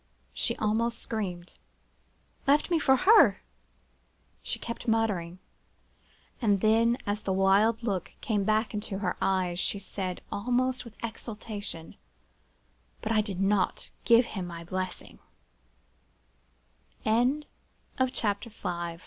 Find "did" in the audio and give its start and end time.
13.21-13.39